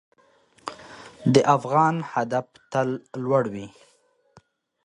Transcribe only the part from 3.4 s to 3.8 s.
وي.